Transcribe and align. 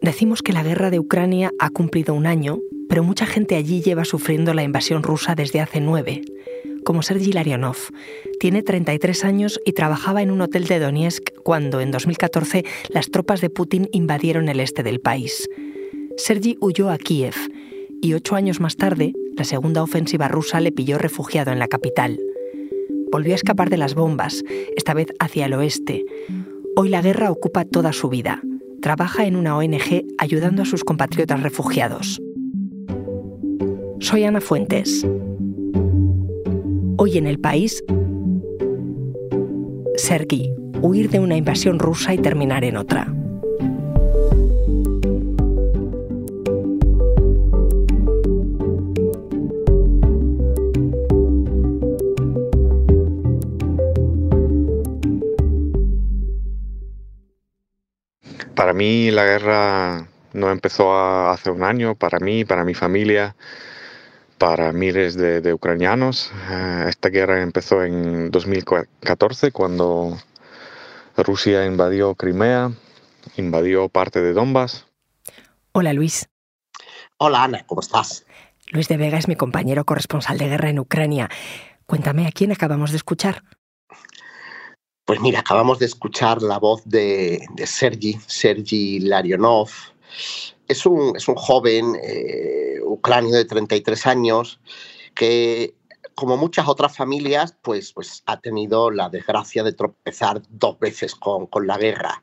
Decimos 0.00 0.42
que 0.42 0.52
la 0.52 0.62
guerra 0.62 0.90
de 0.90 1.00
Ucrania 1.00 1.52
ha 1.58 1.70
cumplido 1.70 2.14
un 2.14 2.26
año, 2.26 2.60
pero 2.88 3.02
mucha 3.02 3.26
gente 3.26 3.56
allí 3.56 3.82
lleva 3.82 4.04
sufriendo 4.04 4.54
la 4.54 4.62
invasión 4.62 5.02
rusa 5.02 5.34
desde 5.34 5.60
hace 5.60 5.80
nueve, 5.80 6.22
como 6.84 7.02
Sergi 7.02 7.32
Larionov. 7.32 7.76
Tiene 8.38 8.62
33 8.62 9.24
años 9.24 9.60
y 9.64 9.72
trabajaba 9.72 10.22
en 10.22 10.30
un 10.30 10.40
hotel 10.40 10.66
de 10.66 10.78
Donetsk 10.78 11.34
cuando, 11.42 11.80
en 11.80 11.90
2014, 11.90 12.64
las 12.90 13.10
tropas 13.10 13.40
de 13.40 13.50
Putin 13.50 13.88
invadieron 13.92 14.48
el 14.48 14.60
este 14.60 14.84
del 14.84 15.00
país. 15.00 15.48
Sergi 16.16 16.56
huyó 16.60 16.90
a 16.90 16.98
Kiev 16.98 17.34
y 18.00 18.14
ocho 18.14 18.36
años 18.36 18.60
más 18.60 18.76
tarde, 18.76 19.14
la 19.36 19.44
segunda 19.44 19.82
ofensiva 19.82 20.28
rusa 20.28 20.60
le 20.60 20.70
pilló 20.70 20.98
refugiado 20.98 21.50
en 21.50 21.58
la 21.58 21.66
capital. 21.66 22.20
Volvió 23.10 23.32
a 23.32 23.36
escapar 23.36 23.68
de 23.68 23.78
las 23.78 23.94
bombas, 23.94 24.44
esta 24.76 24.94
vez 24.94 25.08
hacia 25.18 25.46
el 25.46 25.54
oeste. 25.54 26.04
Hoy 26.76 26.88
la 26.88 27.02
guerra 27.02 27.32
ocupa 27.32 27.64
toda 27.64 27.92
su 27.92 28.08
vida. 28.08 28.40
Trabaja 28.80 29.26
en 29.26 29.34
una 29.34 29.56
ONG 29.56 30.04
ayudando 30.18 30.62
a 30.62 30.64
sus 30.64 30.84
compatriotas 30.84 31.42
refugiados. 31.42 32.22
Soy 33.98 34.22
Ana 34.22 34.40
Fuentes. 34.40 35.04
Hoy 36.96 37.18
en 37.18 37.26
el 37.26 37.40
país, 37.40 37.82
Sergi, 39.96 40.52
huir 40.80 41.10
de 41.10 41.18
una 41.18 41.36
invasión 41.36 41.80
rusa 41.80 42.14
y 42.14 42.18
terminar 42.18 42.62
en 42.62 42.76
otra. 42.76 43.12
Para 58.58 58.72
mí 58.72 59.12
la 59.12 59.24
guerra 59.24 60.08
no 60.32 60.50
empezó 60.50 60.92
hace 61.30 61.48
un 61.48 61.62
año, 61.62 61.94
para 61.94 62.18
mí, 62.18 62.44
para 62.44 62.64
mi 62.64 62.74
familia, 62.74 63.36
para 64.36 64.72
miles 64.72 65.14
de, 65.14 65.54
ucranianos. 65.54 66.32
Eh, 66.50 66.86
esta 66.88 67.08
guerra 67.08 67.40
empezó 67.40 67.84
en 67.84 68.32
2014 68.32 69.52
cuando 69.52 70.18
Rusia 71.16 71.66
invadió 71.66 72.16
Crimea, 72.16 72.72
invadió 73.36 73.88
parte 73.90 74.20
de 74.20 74.32
Donbass. 74.32 74.86
Hola 75.70 75.92
Luis. 75.92 76.28
Hola 77.18 77.44
Ana, 77.44 77.64
¿cómo 77.64 77.80
estás? 77.80 78.26
Luis 78.72 78.88
de 78.88 78.96
Vega 78.96 79.18
es 79.18 79.28
mi 79.28 79.36
compañero 79.36 79.84
corresponsal 79.84 80.36
de 80.36 80.48
guerra 80.48 80.68
en 80.68 80.80
Ucrania. 80.80 81.28
Cuéntame, 81.86 82.26
¿a 82.26 82.32
quién 82.32 82.50
acabamos 82.50 82.90
de 82.90 82.96
escuchar? 82.96 83.44
Pues 85.08 85.20
mira, 85.20 85.40
acabamos 85.40 85.78
de 85.78 85.86
escuchar 85.86 86.42
la 86.42 86.58
voz 86.58 86.82
de, 86.84 87.42
Sergi, 87.64 88.18
Sergi 88.26 89.00
Larionov. 89.00 89.70
Es 90.68 90.84
un, 90.84 91.16
es 91.16 91.26
un 91.28 91.34
joven 91.34 91.96
eh, 92.02 92.74
ucranio 92.84 93.34
de 93.34 93.46
33 93.46 94.06
años 94.06 94.60
que, 95.14 95.74
como 96.14 96.36
muchas 96.36 96.68
otras 96.68 96.94
familias, 96.94 97.56
pues, 97.62 97.94
pues 97.94 98.22
ha 98.26 98.38
tenido 98.40 98.90
la 98.90 99.08
desgracia 99.08 99.62
de 99.62 99.72
tropezar 99.72 100.42
dos 100.50 100.78
veces 100.78 101.14
con, 101.14 101.46
con 101.46 101.66
la 101.66 101.78
guerra. 101.78 102.22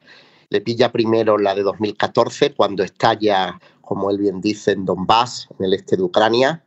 Le 0.49 0.61
pilla 0.61 0.91
primero 0.91 1.39
la 1.39 1.55
de 1.55 1.63
2014, 1.63 2.53
cuando 2.53 2.83
estalla, 2.83 3.59
como 3.81 4.11
él 4.11 4.19
bien 4.19 4.41
dice, 4.41 4.73
en 4.73 4.85
Donbass, 4.85 5.47
en 5.57 5.65
el 5.65 5.73
este 5.73 5.97
de 5.97 6.03
Ucrania, 6.03 6.63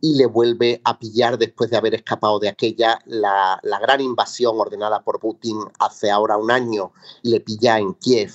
y 0.00 0.16
le 0.16 0.26
vuelve 0.26 0.80
a 0.84 0.98
pillar 0.98 1.38
después 1.38 1.70
de 1.70 1.76
haber 1.76 1.94
escapado 1.94 2.38
de 2.38 2.48
aquella 2.48 2.98
la, 3.06 3.60
gran 3.80 4.00
invasión 4.00 4.58
ordenada 4.58 5.02
por 5.02 5.20
Putin 5.20 5.58
hace 5.78 6.10
ahora 6.10 6.36
un 6.36 6.50
año 6.50 6.92
y 7.22 7.30
le 7.30 7.40
pilla 7.40 7.78
en 7.78 7.94
Kiev, 7.94 8.32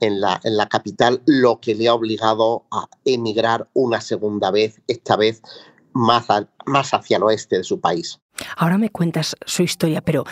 en 0.00 0.20
la, 0.20 0.40
en 0.44 0.56
la 0.56 0.68
capital, 0.68 1.22
lo 1.26 1.60
que 1.60 1.74
le 1.74 1.88
ha 1.88 1.94
obligado 1.94 2.64
a 2.70 2.88
emigrar 3.04 3.68
una 3.74 4.00
segunda 4.00 4.50
vez, 4.50 4.80
esta 4.86 5.16
vez 5.16 5.42
más, 5.92 6.26
más 6.66 6.94
hacia 6.94 7.16
el 7.16 7.22
oeste 7.24 7.58
de 7.58 7.64
su 7.64 7.80
país. 7.80 8.20
Ahora 8.56 8.78
me 8.78 8.90
cuentas 8.90 9.36
su 9.46 9.62
historia, 9.62 10.00
pero 10.00 10.24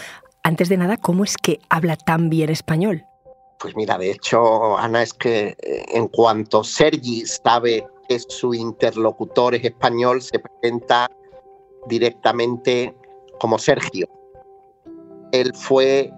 antes 0.43 0.69
de 0.69 0.77
nada, 0.77 0.97
¿cómo 0.97 1.25
es 1.25 1.37
que 1.37 1.59
habla 1.69 1.97
tan 1.97 2.31
bien 2.31 2.51
español? 2.51 3.05
Pues 3.59 3.75
mira, 3.75 3.99
de 3.99 4.11
hecho, 4.11 4.77
Ana, 4.79 5.03
es 5.03 5.13
que 5.15 5.57
eh, 5.61 5.85
en 5.95 6.09
cuanto 6.09 6.63
Sergi 6.63 7.27
sabe 7.27 7.87
que 8.09 8.19
su 8.19 8.55
interlocutor 8.55 9.55
es 9.55 9.65
español, 9.65 10.23
se 10.23 10.39
presenta 10.39 11.09
directamente 11.87 12.95
como 13.39 13.59
Sergio. 13.59 14.09
Él 15.33 15.53
fue 15.55 16.13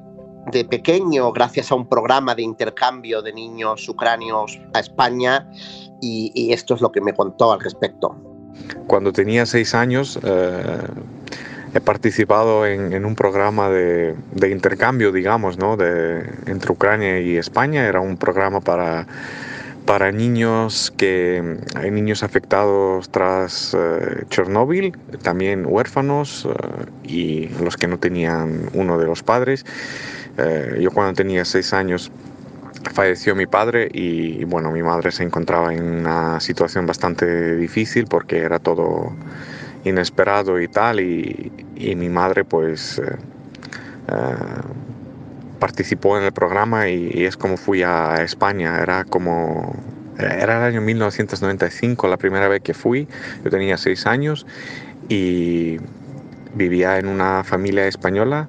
de 0.53 0.65
pequeño, 0.65 1.33
gracias 1.33 1.71
a 1.71 1.75
un 1.75 1.89
programa 1.89 2.35
de 2.35 2.43
intercambio 2.43 3.23
de 3.23 3.33
niños 3.33 3.89
ucranios 3.89 4.59
a 4.75 4.81
España, 4.81 5.51
y, 6.01 6.53
esto 6.53 6.75
es 6.75 6.81
lo 6.81 6.93
que 6.93 7.01
me 7.01 7.13
contó 7.13 7.53
al 7.53 7.61
respecto. 7.61 8.17
Cuando 8.87 9.13
tenía 9.13 9.47
seis 9.47 9.75
años, 9.75 10.19
eh, 10.23 10.79
he 11.75 11.81
participado 11.81 12.67
en, 12.67 13.05
un 13.05 13.15
programa 13.15 13.69
de, 13.69 14.17
intercambio, 14.51 15.13
digamos, 15.13 15.59
¿no? 15.59 15.77
de, 15.77 16.21
entre 16.47 16.73
Ucrania 16.73 17.21
y 17.21 17.37
España. 17.37 17.87
Era 17.87 18.01
un 18.01 18.17
programa 18.17 18.61
para 18.61 19.07
para 19.89 20.13
niños 20.13 20.93
que 20.99 21.57
hay 21.75 21.91
niños 21.91 22.23
afectados 22.23 23.09
tras 23.09 23.73
uh, 23.73 24.23
Chernóbil, 24.29 24.93
también 25.23 25.65
huérfanos 25.65 26.47
eh, 26.47 26.85
y 27.05 27.49
los 27.65 27.79
que 27.79 27.89
no 27.89 27.99
tenían 27.99 28.69
uno 28.75 28.99
de 28.99 29.07
los 29.07 29.23
padres. 29.23 29.65
Eh, 30.37 30.81
yo 30.83 30.91
cuando 30.91 31.15
tenía 31.15 31.47
seis 31.47 31.73
años 31.73 32.13
falleció 32.93 33.35
mi 33.35 33.47
padre 33.47 33.89
y, 33.91 34.45
bueno, 34.45 34.71
mi 34.73 34.83
madre 34.83 35.11
se 35.11 35.23
encontraba 35.23 35.73
en 35.73 35.83
una 35.83 36.39
situación 36.39 36.85
bastante 36.85 37.57
difícil 37.57 38.05
porque 38.09 38.41
era 38.41 38.59
todo 38.59 39.11
inesperado 39.85 40.61
y 40.61 40.69
tal 40.69 41.01
y, 41.01 41.51
mi 41.97 42.11
madre 42.11 42.45
pues 42.45 43.01
participó 45.59 46.19
en 46.19 46.25
el 46.25 46.33
programa 46.33 46.89
y, 46.89 47.25
es 47.25 47.37
como 47.37 47.57
fui 47.57 47.83
a 47.83 48.23
España. 48.23 48.81
Era 48.81 49.05
como 49.05 49.77
era 50.19 50.59
el 50.59 50.75
año 50.75 50.81
1995 50.81 52.09
la 52.09 52.17
primera 52.17 52.49
vez 52.49 52.63
que 52.63 52.75
fui. 52.75 53.07
Yo 53.45 53.51
tenía 53.51 53.77
seis 53.77 54.07
años 54.07 54.47
y 55.09 55.79
vivía 56.55 56.99
en 56.99 57.07
una 57.09 57.45
familia 57.45 57.87
española 57.87 58.49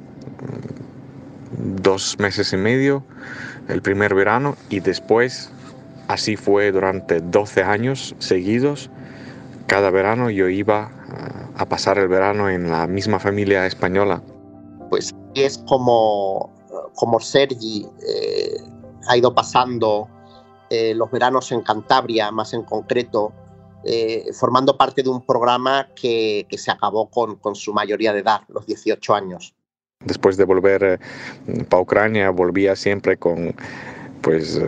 dos 1.59 2.17
meses 2.19 2.53
y 2.53 2.57
medio 2.57 3.03
el 3.67 3.81
primer 3.81 4.15
verano 4.15 4.55
y 4.69 4.79
después 4.79 5.51
así 6.07 6.35
fue 6.35 6.71
durante 6.71 7.19
12 7.19 7.63
años 7.63 8.15
seguidos. 8.19 8.89
Cada 9.67 9.91
verano 9.91 10.29
yo 10.29 10.49
iba 10.49 10.91
a 11.55 11.65
pasar 11.65 11.99
el 11.99 12.07
verano 12.07 12.49
en 12.49 12.71
la 12.71 12.87
misma 12.87 13.19
familia 13.19 13.65
española. 13.65 14.21
Pues 14.89 15.13
es 15.35 15.59
como 15.67 16.51
como 16.99 17.21
Sergi 17.21 17.87
eh, 18.05 18.57
ha 19.07 19.15
ido 19.15 19.33
pasando 19.33 20.09
eh, 20.69 20.93
los 20.93 21.09
veranos 21.09 21.49
en 21.53 21.61
Cantabria, 21.61 22.29
más 22.29 22.53
en 22.53 22.63
concreto, 22.63 23.31
eh, 23.85 24.25
formando 24.33 24.75
parte 24.75 25.01
de 25.01 25.07
un 25.07 25.25
programa 25.25 25.87
que, 25.95 26.45
se 26.51 26.69
acabó 26.69 27.09
con, 27.09 27.55
su 27.55 27.73
mayoría 27.73 28.11
de 28.11 28.19
edad, 28.19 28.41
los 28.49 28.65
18 28.65 29.15
años. 29.15 29.55
Después 30.03 30.35
de 30.35 30.43
volver 30.43 30.99
para 31.69 31.81
Ucrania, 31.81 32.31
volvía 32.31 32.75
siempre 32.75 33.15
con 33.15 33.55
pues 34.21 34.59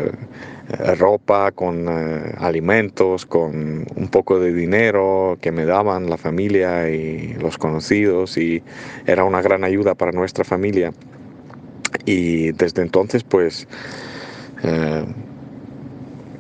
ropa, 0.98 1.52
con 1.52 1.90
alimentos, 1.90 3.26
con 3.26 3.86
un 3.94 4.08
poco 4.10 4.40
de 4.40 4.54
dinero 4.54 5.38
que 5.42 5.52
me 5.52 5.66
daban 5.66 6.10
la 6.10 6.16
familia 6.16 6.90
y 6.90 7.34
los 7.34 7.58
conocidos 7.58 8.38
y 8.38 8.64
era 9.06 9.26
una 9.26 9.42
gran 9.42 9.66
ayuda 9.66 9.96
para 9.96 10.14
nuestra 10.14 10.46
familia. 10.46 10.94
Y 12.06 12.52
desde 12.52 12.82
entonces, 12.82 13.24
pues, 13.24 13.68
eh, 14.64 15.06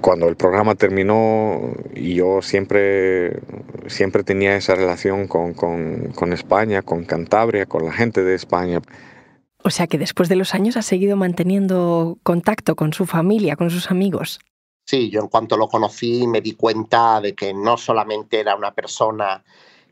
cuando 0.01 0.27
el 0.27 0.35
programa 0.35 0.75
terminó, 0.75 1.73
yo 1.93 2.41
siempre, 2.41 3.39
siempre 3.87 4.23
tenía 4.23 4.55
esa 4.55 4.75
relación 4.75 5.27
con, 5.27 5.53
con, 5.53 6.33
España, 6.33 6.81
con 6.81 7.05
Cantabria, 7.05 7.65
con 7.65 7.85
la 7.85 7.93
gente 7.93 8.23
de 8.23 8.35
España. 8.35 8.81
O 9.63 9.69
sea 9.69 9.85
que 9.87 9.99
después 9.99 10.27
de 10.27 10.35
los 10.35 10.55
años 10.55 10.75
ha 10.75 10.81
seguido 10.81 11.15
manteniendo 11.15 12.17
contacto 12.23 12.75
con 12.75 12.93
su 12.93 13.05
familia, 13.05 13.55
con 13.55 13.69
sus 13.69 13.91
amigos. 13.91 14.39
Sí, 14.85 15.11
yo 15.11 15.21
en 15.21 15.27
cuanto 15.27 15.55
lo 15.55 15.67
conocí 15.67 16.25
me 16.25 16.41
di 16.41 16.53
cuenta 16.53 17.21
de 17.21 17.35
que 17.35 17.53
no 17.53 17.77
solamente 17.77 18.39
era 18.39 18.55
una 18.55 18.73
persona 18.73 19.43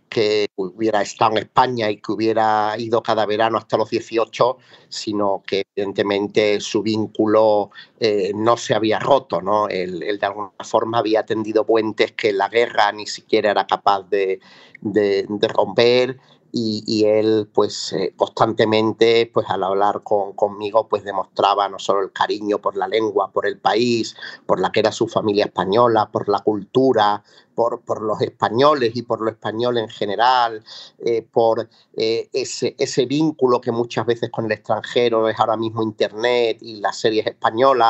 que 0.10 0.48
hubiera 0.56 1.02
estado 1.02 1.34
en 1.34 1.38
España 1.40 1.90
y 1.90 1.98
que 1.98 2.12
hubiera 2.12 2.76
ido 2.78 3.02
cada 3.02 3.26
verano 3.26 3.58
hasta 3.58 3.78
los 3.78 3.90
18, 3.90 4.58
sino 4.90 5.44
que 5.46 5.64
evidentemente 5.76 6.60
su 6.60 6.82
vínculo 6.82 7.72
eh, 8.02 8.32
no 8.34 8.56
se 8.56 8.74
había 8.74 8.98
roto, 8.98 9.42
¿no? 9.42 9.68
Él, 9.68 10.00
de 10.00 10.26
alguna 10.26 10.52
forma 10.64 11.00
había 11.00 11.26
tendido 11.26 11.66
puentes 11.66 12.14
que 12.14 12.32
la 12.32 12.48
guerra 12.48 12.94
ni 12.94 13.06
siquiera 13.06 13.52
era 13.52 13.68
capaz 13.68 14.04
de, 14.10 14.40
romper 15.54 16.18
y, 16.52 17.04
él 17.06 17.50
pues 17.54 17.94
eh, 17.94 18.14
constantemente 18.16 19.30
pues 19.32 19.48
al 19.50 19.64
hablar 19.64 20.02
con, 20.02 20.34
conmigo 20.34 20.88
pues 20.88 21.04
demostraba 21.04 21.70
no 21.70 21.78
solo 21.78 22.02
el 22.02 22.12
cariño 22.14 22.60
por 22.60 22.78
la 22.78 22.88
lengua, 22.88 23.32
por 23.32 23.46
el 23.46 23.60
país, 23.60 24.16
por 24.46 24.62
la 24.62 24.72
que 24.72 24.80
era 24.80 24.94
su 24.94 25.08
familia 25.08 25.46
española, 25.46 26.10
por 26.10 26.30
la 26.30 26.40
cultura, 26.40 27.22
por, 27.54 27.82
por 27.82 28.02
los 28.02 28.22
españoles 28.22 28.94
y 28.96 29.02
por 29.02 29.22
lo 29.22 29.30
español 29.30 29.78
en 29.78 29.90
general, 29.90 30.64
eh, 31.00 31.22
por 31.22 31.70
ese, 31.94 32.76
ese 32.80 33.06
vínculo 33.06 33.60
que 33.60 33.74
muchas 33.74 34.06
veces 34.06 34.30
con 34.32 34.46
el 34.46 34.54
extranjero 34.54 35.28
es 35.28 35.38
ahora 35.38 35.58
mismo 35.58 35.84
Internet 35.84 36.60
y 36.62 36.80
las 36.80 36.98
series 36.98 37.28
españolas 37.28 37.89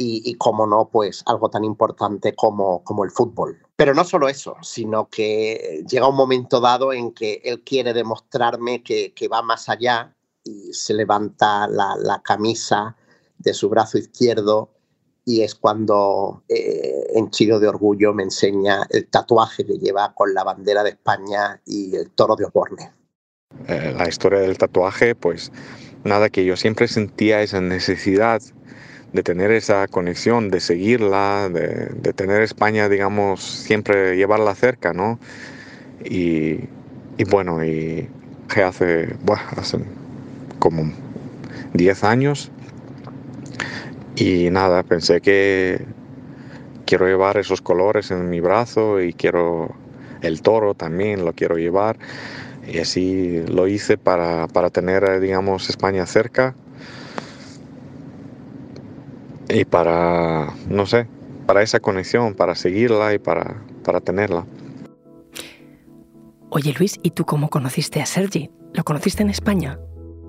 y, 0.00 0.34
como 0.36 0.64
no, 0.66 0.88
pues 0.92 1.24
algo 1.26 1.50
tan 1.50 1.64
importante 1.64 2.32
como, 2.34 2.84
como 2.84 3.04
el 3.04 3.10
fútbol. 3.10 3.58
Pero 3.74 3.94
no 3.94 4.04
solo 4.04 4.28
eso, 4.28 4.56
sino 4.62 5.08
que 5.08 5.84
llega 5.88 6.08
un 6.08 6.14
momento 6.14 6.60
dado 6.60 6.92
en 6.92 7.12
que 7.12 7.40
él 7.44 7.62
quiere 7.64 7.92
demostrarme 7.92 8.82
que, 8.84 9.12
que 9.12 9.26
va 9.26 9.42
más 9.42 9.68
allá 9.68 10.14
y 10.44 10.72
se 10.72 10.94
levanta 10.94 11.66
la, 11.66 11.96
la, 11.96 12.22
camisa 12.22 12.96
de 13.38 13.52
su 13.54 13.68
brazo 13.68 13.98
izquierdo 13.98 14.70
y 15.24 15.42
es 15.42 15.54
cuando 15.54 16.42
eh, 16.48 17.06
en 17.14 17.30
Chido 17.30 17.60
de 17.60 17.68
Orgullo 17.68 18.14
me 18.14 18.22
enseña 18.22 18.86
el 18.90 19.08
tatuaje 19.08 19.66
que 19.66 19.78
lleva 19.78 20.14
con 20.14 20.32
la 20.32 20.44
bandera 20.44 20.82
de 20.82 20.90
España 20.90 21.60
y 21.66 21.94
el 21.96 22.10
toro 22.12 22.34
de 22.34 22.46
Osborne. 22.46 22.92
Eh, 23.66 23.94
la 23.96 24.08
historia 24.08 24.40
del 24.40 24.56
tatuaje, 24.56 25.14
pues 25.14 25.52
nada, 26.04 26.30
que 26.30 26.44
yo 26.44 26.56
siempre 26.56 26.88
sentía 26.88 27.42
esa 27.42 27.60
necesidad 27.60 28.40
de 29.12 29.22
tener 29.22 29.50
esa 29.50 29.88
conexión, 29.88 30.50
de 30.50 30.60
seguirla, 30.60 31.48
de, 31.48 32.12
tener 32.12 32.42
España, 32.42 32.88
digamos, 32.88 33.42
siempre 33.42 34.16
llevarla 34.16 34.54
cerca, 34.54 34.92
¿no? 34.92 35.18
Y, 36.04 36.60
bueno, 37.30 37.64
y 37.64 38.08
hace, 38.62 39.14
bueno, 39.22 39.42
hace 39.56 39.78
como 40.58 40.92
10 41.74 42.04
años 42.04 42.50
y 44.16 44.50
nada, 44.50 44.82
pensé 44.82 45.20
que 45.20 45.84
quiero 46.86 47.06
llevar 47.06 47.36
esos 47.38 47.60
colores 47.60 48.10
en 48.10 48.28
mi 48.30 48.40
brazo 48.40 49.00
y 49.00 49.12
quiero 49.12 49.74
el 50.22 50.42
toro 50.42 50.74
también, 50.74 51.24
lo 51.24 51.32
quiero 51.32 51.56
llevar. 51.56 51.98
Y 52.66 52.78
así 52.78 53.42
lo 53.48 53.66
hice 53.66 53.96
para, 53.96 54.46
para 54.48 54.70
tener, 54.70 55.20
digamos, 55.20 55.70
España 55.70 56.04
cerca 56.06 56.54
y 59.48 59.64
para, 59.64 60.52
no 60.68 60.86
sé, 60.86 61.08
para 61.46 61.62
esa 61.62 61.80
conexión, 61.80 62.34
para 62.34 62.54
seguirla 62.54 63.14
y 63.14 63.18
para, 63.18 63.62
para 63.84 64.00
tenerla. 64.00 64.46
Oye 66.50 66.74
Luis, 66.78 66.98
¿y 67.02 67.10
tú 67.10 67.24
cómo 67.24 67.48
conociste 67.48 68.00
a 68.00 68.06
Sergi? 68.06 68.50
¿Lo 68.74 68.84
conociste 68.84 69.22
en 69.22 69.30
España? 69.30 69.78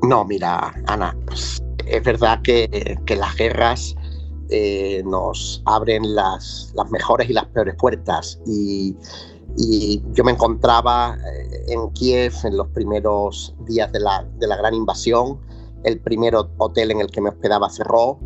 No, 0.01 0.25
mira, 0.25 0.73
Ana, 0.87 1.15
pues, 1.25 1.61
es 1.85 2.03
verdad 2.03 2.41
que, 2.41 2.97
que 3.05 3.15
las 3.15 3.35
guerras 3.35 3.95
eh, 4.49 5.03
nos 5.05 5.61
abren 5.65 6.15
las, 6.15 6.71
las, 6.75 6.89
mejores 6.89 7.29
y 7.29 7.33
las 7.33 7.45
peores 7.47 7.75
puertas. 7.75 8.39
Y, 8.47 8.95
y, 9.57 10.01
yo 10.13 10.23
me 10.23 10.31
encontraba 10.31 11.17
eh, 11.17 11.65
en 11.73 11.89
Kiev 11.91 12.33
en 12.43 12.57
los 12.57 12.67
primeros 12.69 13.53
días 13.65 13.91
de 13.91 13.99
la, 13.99 14.25
de 14.39 14.47
la 14.47 14.55
gran 14.55 14.73
invasión. 14.73 15.39
El 15.83 15.99
primer 15.99 16.35
hotel 16.35 16.91
en 16.91 16.99
el 17.01 17.11
que 17.11 17.21
me 17.21 17.29
hospedaba 17.29 17.69
cerró 17.69 18.19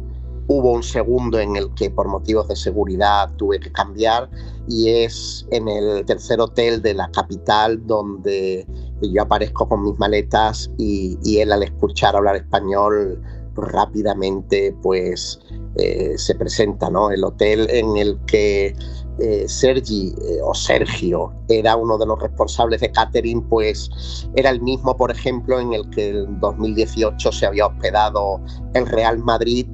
Hubo 0.47 0.73
un 0.73 0.83
segundo 0.83 1.39
en 1.39 1.55
el 1.55 1.73
que 1.75 1.89
por 1.89 2.07
motivos 2.07 2.47
de 2.47 2.55
seguridad 2.55 3.31
tuve 3.37 3.59
que 3.59 3.71
cambiar 3.71 4.29
y 4.67 4.89
es 4.89 5.45
en 5.51 5.67
el 5.67 6.05
tercer 6.05 6.39
hotel 6.39 6.81
de 6.81 6.93
la 6.93 7.09
capital 7.11 7.85
donde 7.85 8.67
yo 9.01 9.21
aparezco 9.21 9.67
con 9.67 9.83
mis 9.83 9.97
maletas 9.99 10.69
y, 10.77 11.37
él 11.37 11.51
al 11.51 11.63
escuchar 11.63 12.15
hablar 12.15 12.35
español 12.35 13.21
rápidamente 13.55 14.75
pues 14.81 15.39
eh, 15.75 16.13
se 16.17 16.35
presenta, 16.35 16.89
¿no? 16.89 17.11
El 17.11 17.23
hotel 17.23 17.67
en 17.69 17.97
el 17.97 18.19
que 18.25 18.75
eh, 19.19 19.45
Sergi 19.47 20.09
eh, 20.09 20.39
o 20.43 20.53
Sergio 20.55 21.31
era 21.47 21.75
uno 21.75 21.97
de 21.97 22.05
los 22.05 22.19
responsables 22.19 22.81
de 22.81 22.91
catering, 22.91 23.41
pues 23.43 24.27
era 24.35 24.49
el 24.49 24.61
mismo, 24.61 24.97
por 24.97 25.11
ejemplo, 25.11 25.59
en 25.59 25.73
el 25.73 25.87
que 25.91 26.09
en 26.09 26.39
2018 26.39 27.31
se 27.31 27.45
había 27.45 27.67
hospedado 27.67 28.41
el 28.73 28.87
Real 28.87 29.19
Madrid 29.19 29.67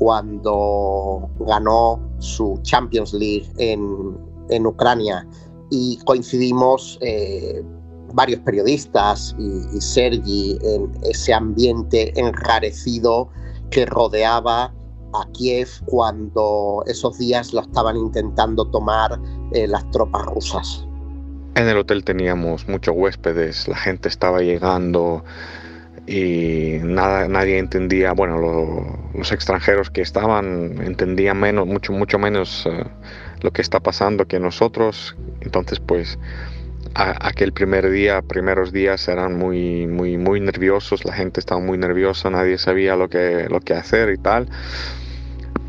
cuando 0.00 1.28
ganó 1.40 2.00
su 2.20 2.58
Champions 2.62 3.12
League 3.12 3.46
en, 3.58 4.66
Ucrania 4.66 5.28
y 5.70 5.98
coincidimos 6.06 6.98
eh, 7.02 7.62
varios 8.14 8.40
periodistas 8.40 9.36
y, 9.38 9.80
Sergi 9.80 10.58
en 10.62 10.90
ese 11.02 11.34
ambiente 11.34 12.18
enrarecido 12.18 13.28
que 13.70 13.84
rodeaba 13.84 14.74
a 15.12 15.28
Kiev 15.34 15.68
cuando 15.84 16.82
esos 16.86 17.18
días 17.18 17.52
lo 17.52 17.60
estaban 17.60 17.96
intentando 17.98 18.66
tomar 18.70 19.20
eh, 19.52 19.68
las 19.68 19.88
tropas 19.90 20.24
rusas. 20.26 20.86
En 21.56 21.68
el 21.68 21.76
hotel 21.76 22.04
teníamos 22.04 22.66
muchos 22.66 22.94
huéspedes, 22.96 23.68
la 23.68 23.76
gente 23.76 24.08
estaba 24.08 24.40
llegando, 24.40 25.22
y 26.10 26.80
nada, 26.82 27.28
nadie 27.28 27.58
entendía, 27.58 28.12
bueno, 28.14 28.98
los 29.14 29.30
extranjeros 29.30 29.90
que 29.90 30.00
estaban 30.00 30.82
entendían 30.84 31.38
menos, 31.38 31.68
mucho, 31.68 31.92
mucho 31.92 32.18
menos 32.18 32.66
eh, 32.66 32.82
lo 33.42 33.52
que 33.52 33.62
está 33.62 33.78
pasando 33.78 34.26
que 34.26 34.40
nosotros. 34.40 35.16
Entonces, 35.40 35.78
pues, 35.78 36.18
aquel 36.94 37.52
primer 37.52 37.88
día, 37.88 38.22
primeros 38.22 38.72
días 38.72 39.06
eran 39.06 39.38
muy, 39.38 39.86
muy, 39.86 40.18
muy 40.18 40.40
nerviosos, 40.40 41.04
la 41.04 41.12
gente 41.12 41.38
estaba 41.38 41.60
muy 41.60 41.78
nerviosa, 41.78 42.28
nadie 42.28 42.58
sabía 42.58 42.96
lo 42.96 43.08
que, 43.08 43.46
lo 43.48 43.60
que 43.60 43.74
hacer 43.74 44.10
y 44.10 44.18
tal. 44.18 44.48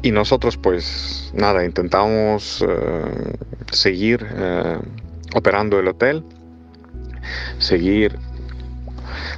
Y 0.02 0.10
nosotros, 0.10 0.58
pues, 0.58 1.32
nada, 1.36 1.64
intentamos 1.64 2.66
eh, 2.68 3.36
seguir 3.72 4.26
eh, 4.28 4.80
operando 5.36 5.80
el 5.80 5.88
hotel, 5.88 6.24
seguir 7.60 8.18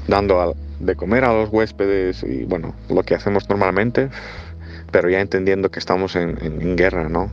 dando 0.07 0.55
de 0.79 0.95
comer 0.95 1.23
a 1.23 1.33
los 1.33 1.49
huéspedes 1.49 2.23
y 2.23 2.43
bueno, 2.45 2.73
lo 2.89 3.03
que 3.03 3.15
hacemos 3.15 3.49
normalmente, 3.49 4.09
pero 4.91 5.09
ya 5.09 5.21
entendiendo 5.21 5.71
que 5.71 5.79
estamos 5.79 6.15
en, 6.15 6.75
guerra, 6.75 7.09
¿no? 7.09 7.31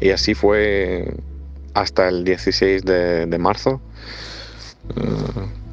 Y 0.00 0.10
así 0.10 0.34
fue 0.34 1.14
hasta 1.74 2.08
el 2.08 2.24
16 2.24 2.84
de, 2.84 3.36
marzo, 3.38 3.80
eh, 4.96 5.02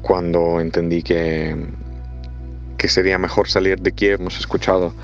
cuando 0.02 0.60
entendí 0.60 1.02
que, 1.02 1.56
que 2.78 2.88
sería 2.88 3.18
mejor 3.18 3.48
salir 3.48 3.80
de 3.80 3.92
Kiev. 3.92 4.20
Hemos 4.20 4.38
escuchado 4.38 4.94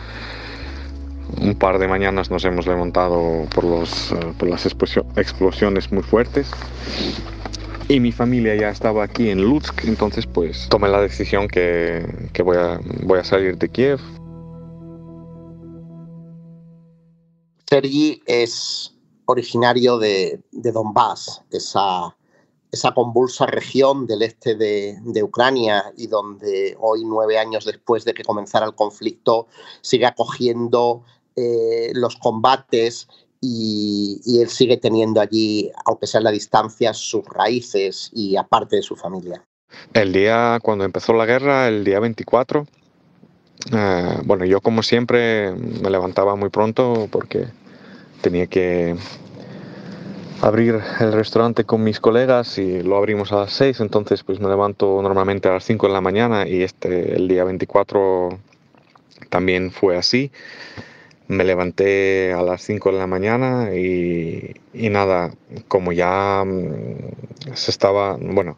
un 1.40 1.54
par 1.54 1.78
de 1.78 1.88
mañanas, 1.88 2.30
nos 2.30 2.44
hemos 2.44 2.66
levantado 2.66 3.46
por, 3.54 3.64
los, 3.64 4.12
eh, 4.12 4.16
por 4.38 4.48
las 4.48 4.66
explosiones 4.66 5.92
muy 5.92 6.02
fuertes 6.02 6.50
y 7.90 7.98
mi 7.98 8.12
familia 8.12 8.54
ya 8.54 8.68
estaba 8.68 9.02
aquí 9.02 9.30
en 9.30 9.42
Lutsk, 9.42 9.84
entonces 9.84 10.24
pues 10.24 10.68
tomé 10.68 10.88
la 10.88 11.00
decisión 11.00 11.48
que, 11.48 12.06
que 12.32 12.42
voy, 12.42 12.56
a, 12.56 12.80
voy 13.02 13.18
a 13.18 13.24
salir 13.24 13.58
de 13.58 13.68
Kiev. 13.68 14.00
Sergi 17.68 18.22
es 18.26 18.94
originario 19.24 19.98
de, 19.98 20.40
de 20.52 20.70
Donbass, 20.70 21.42
esa, 21.50 22.16
esa 22.70 22.94
convulsa 22.94 23.46
región 23.46 24.06
del 24.06 24.22
este 24.22 24.54
de, 24.54 24.96
de, 25.02 25.22
Ucrania 25.24 25.92
y 25.96 26.06
donde 26.06 26.76
hoy, 26.78 27.02
nueve 27.04 27.38
años 27.38 27.64
después 27.64 28.04
de 28.04 28.14
que 28.14 28.22
comenzara 28.22 28.66
el 28.66 28.76
conflicto, 28.76 29.48
sigue 29.80 30.06
acogiendo 30.06 31.02
eh, 31.34 31.90
los 31.94 32.14
combates 32.16 33.08
y, 33.40 34.40
él 34.40 34.48
sigue 34.48 34.76
teniendo 34.76 35.20
allí, 35.20 35.70
aunque 35.86 36.06
sea 36.06 36.20
a 36.20 36.24
la 36.24 36.30
distancia, 36.30 36.92
sus 36.92 37.24
raíces 37.26 38.10
y 38.12 38.36
aparte 38.36 38.76
de 38.76 38.82
su 38.82 38.96
familia. 38.96 39.42
El 39.94 40.12
día 40.12 40.58
cuando 40.62 40.84
empezó 40.84 41.12
la 41.12 41.26
guerra, 41.26 41.68
el 41.68 41.84
día 41.84 42.00
24, 42.00 42.66
eh, 43.72 44.18
bueno, 44.24 44.44
yo 44.44 44.60
como 44.60 44.82
siempre 44.82 45.52
me 45.52 45.90
levantaba 45.90 46.36
muy 46.36 46.50
pronto 46.50 47.08
porque 47.10 47.46
tenía 48.20 48.46
que 48.46 48.96
abrir 50.42 50.80
el 51.00 51.12
restaurante 51.12 51.64
con 51.64 51.84
mis 51.84 52.00
colegas 52.00 52.58
y 52.58 52.82
lo 52.82 52.96
abrimos 52.96 53.32
a 53.32 53.36
las 53.36 53.52
6, 53.52 53.80
entonces 53.80 54.22
pues 54.24 54.40
me 54.40 54.48
levanto 54.48 55.00
normalmente 55.02 55.48
a 55.48 55.52
las 55.52 55.64
5 55.64 55.86
de 55.86 55.92
la 55.92 56.00
mañana 56.00 56.48
y 56.48 56.62
este 56.62 57.14
el 57.14 57.28
día 57.28 57.44
24 57.44 58.38
también 59.28 59.70
fue 59.70 59.96
así 59.96 60.32
me 61.30 61.44
levanté 61.44 62.32
a 62.32 62.42
las 62.42 62.60
5 62.62 62.90
de 62.90 62.98
la 62.98 63.06
mañana 63.06 63.72
y, 63.72 64.52
nada, 64.74 65.32
como 65.68 65.92
ya 65.92 66.42
mm, 66.44 67.54
se 67.54 67.70
estaba, 67.70 68.16
bueno, 68.20 68.56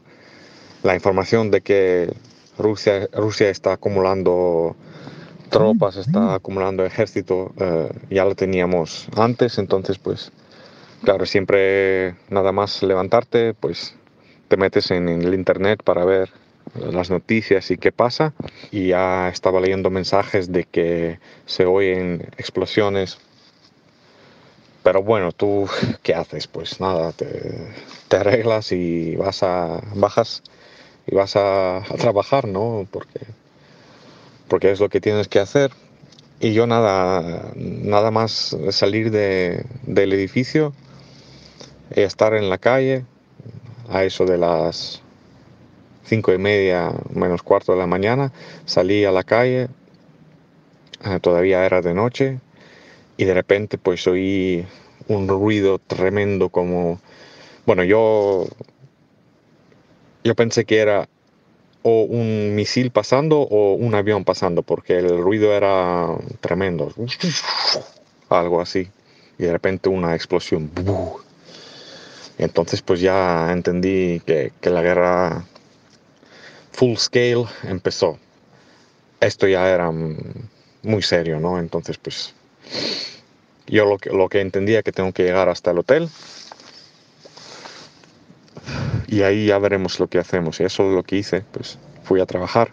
la 0.83 0.95
información 0.95 1.51
de 1.51 1.61
que 1.61 2.11
Rusia, 2.57 3.09
Rusia 3.13 3.51
está 3.51 3.75
acumulando 3.75 4.75
tropas, 5.51 5.97
está 5.97 6.35
acumulando 6.35 6.87
ejército, 6.87 7.53
eh, 7.59 7.91
ya 8.09 8.25
lo 8.25 8.35
teníamos 8.35 9.07
antes, 9.17 9.59
entonces 9.59 9.99
pues 9.99 10.33
claro, 11.05 11.27
siempre 11.27 12.15
nada 12.31 12.53
más 12.53 12.83
levantarte, 12.83 13.53
pues 13.53 13.95
te 14.49 14.57
metes 14.57 14.91
en 14.91 15.11
el 15.11 15.35
internet 15.35 15.83
para 15.85 16.07
ver 16.07 16.31
las 16.75 17.11
noticias 17.11 17.71
y 17.71 17.77
qué 17.77 17.93
pasa. 17.93 18.33
Y 18.71 18.89
ya 18.89 19.29
estaba 19.29 19.61
leyendo 19.61 19.91
mensajes 19.91 20.53
de 20.53 20.65
que 20.65 21.19
se 21.47 21.67
oyen 21.67 22.29
explosiones. 22.39 23.19
Pero 24.83 25.03
bueno 25.03 25.33
tú 25.33 25.69
qué 26.03 26.15
haces 26.15 26.49
pues 26.49 26.81
nada 26.81 27.13
te, 27.13 27.69
arreglas 28.11 28.73
y 28.73 29.15
vas 29.17 29.43
a 29.43 29.81
bajas 29.95 30.43
y 31.07 31.15
vas 31.15 31.37
a, 31.37 31.83
trabajar 31.99 32.47
no 32.49 32.87
porque 32.91 33.21
porque 34.49 34.71
es 34.71 34.81
lo 34.81 34.89
que 34.89 35.01
tienes 35.01 35.29
que 35.29 35.39
hacer. 35.39 35.71
Y 36.41 36.53
yo 36.53 36.67
nada 36.67 37.53
nada 37.55 38.11
más 38.11 38.57
salir 38.71 39.13
de, 39.13 39.65
del 39.85 40.13
edificio 40.13 40.73
y 41.95 42.01
estar 42.01 42.35
en 42.35 42.51
la 42.51 42.59
calle 42.59 43.05
a 43.89 44.05
eso 44.05 44.25
de 44.25 44.39
las 44.39 45.02
cinco 46.05 46.33
y 46.33 46.39
media 46.39 46.93
menos 47.15 47.43
cuarto 47.43 47.73
de 47.73 47.79
la 47.79 47.87
mañana, 47.87 48.33
salí 48.65 49.05
a 49.05 49.13
la 49.13 49.25
calle, 49.25 49.69
eh, 51.05 51.19
todavía 51.21 51.65
era 51.65 51.83
de 51.83 51.95
noche, 51.95 52.41
y 53.17 53.25
de 53.25 53.35
repente 53.35 53.79
pues 53.79 54.07
oí 54.07 54.67
un 55.09 55.29
ruido 55.29 55.79
tremendo 55.79 56.49
como, 56.49 57.01
bueno, 57.67 57.85
yo, 57.85 58.47
yo 60.25 60.35
pensé 60.35 60.65
que 60.65 60.79
era 60.79 61.09
o 61.83 62.03
un 62.03 62.55
misil 62.55 62.93
pasando 62.93 63.41
o 63.41 63.75
un 63.75 63.95
avión 63.95 64.25
pasando, 64.25 64.63
porque 64.63 64.99
el 64.99 65.19
ruido 65.19 65.53
era 65.53 66.17
tremendo, 66.41 66.93
algo 68.29 68.61
así, 68.61 68.89
y 69.39 69.43
de 69.43 69.53
repente 69.53 69.89
una 69.89 70.15
explosión. 70.15 70.71
Entonces 72.39 72.83
pues 72.83 73.01
ya 73.01 73.53
entendí 73.53 74.21
que, 74.25 74.53
que 74.61 74.71
la 74.71 74.83
guerra 74.83 75.45
full 76.73 76.97
scale 76.97 77.47
empezó. 77.63 78.19
Esto 79.21 79.47
ya 79.47 79.69
era 79.69 79.91
muy 79.91 81.03
serio, 81.03 81.39
¿no? 81.39 81.59
Entonces, 81.59 81.97
pues 81.99 82.35
yo 83.67 83.85
lo 83.85 83.99
que, 83.99 84.11
lo 84.11 84.29
que 84.29 84.41
entendía 84.41 84.83
que 84.83 84.93
tengo 84.93 85.13
que 85.13 85.23
llegar 85.23 85.49
hasta 85.49 85.71
el 85.71 85.79
hotel 85.79 86.09
y 89.07 89.23
ahí 89.23 89.47
ya 89.47 89.59
veremos 89.59 90.01
lo 90.01 90.09
que 90.09 90.19
hacemos. 90.19 90.59
Y 90.61 90.65
eso 90.65 90.89
es 90.89 90.95
lo 90.95 91.03
que 91.03 91.17
hice, 91.17 91.43
pues 91.53 91.79
fui 92.03 92.21
a 92.21 92.27
trabajar. 92.27 92.73